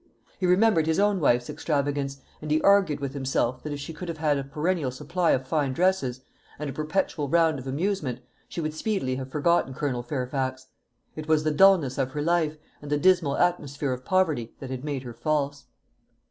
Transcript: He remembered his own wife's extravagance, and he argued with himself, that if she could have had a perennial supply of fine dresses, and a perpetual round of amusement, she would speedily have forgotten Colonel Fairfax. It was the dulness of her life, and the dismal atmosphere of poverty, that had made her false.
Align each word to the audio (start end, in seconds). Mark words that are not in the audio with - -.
He 0.39 0.47
remembered 0.47 0.87
his 0.87 0.97
own 0.97 1.19
wife's 1.19 1.47
extravagance, 1.47 2.21
and 2.41 2.49
he 2.49 2.59
argued 2.63 2.99
with 2.99 3.13
himself, 3.13 3.61
that 3.61 3.71
if 3.71 3.79
she 3.79 3.93
could 3.93 4.07
have 4.07 4.17
had 4.17 4.39
a 4.39 4.43
perennial 4.43 4.89
supply 4.89 5.29
of 5.29 5.45
fine 5.47 5.73
dresses, 5.73 6.21
and 6.57 6.67
a 6.67 6.73
perpetual 6.73 7.29
round 7.29 7.59
of 7.59 7.67
amusement, 7.67 8.19
she 8.49 8.61
would 8.61 8.73
speedily 8.73 9.17
have 9.17 9.29
forgotten 9.29 9.75
Colonel 9.75 10.01
Fairfax. 10.01 10.65
It 11.15 11.27
was 11.27 11.43
the 11.43 11.51
dulness 11.51 11.99
of 11.99 12.13
her 12.13 12.21
life, 12.23 12.57
and 12.81 12.89
the 12.89 12.97
dismal 12.97 13.37
atmosphere 13.37 13.93
of 13.93 14.03
poverty, 14.03 14.55
that 14.59 14.71
had 14.71 14.83
made 14.83 15.03
her 15.03 15.13
false. 15.13 15.65